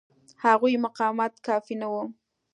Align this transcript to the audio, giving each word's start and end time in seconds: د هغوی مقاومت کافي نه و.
د 0.29 0.31
هغوی 0.43 0.73
مقاومت 0.85 1.33
کافي 1.47 1.75
نه 1.81 1.87
و. 1.91 1.95